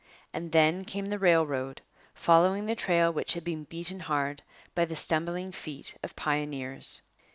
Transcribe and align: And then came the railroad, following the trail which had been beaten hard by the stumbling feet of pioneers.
And 0.33 0.51
then 0.51 0.83
came 0.83 1.05
the 1.05 1.19
railroad, 1.19 1.83
following 2.15 2.65
the 2.65 2.73
trail 2.73 3.13
which 3.13 3.33
had 3.33 3.43
been 3.43 3.65
beaten 3.65 3.99
hard 3.99 4.41
by 4.73 4.83
the 4.85 4.95
stumbling 4.95 5.51
feet 5.51 5.95
of 6.01 6.15
pioneers. 6.15 7.03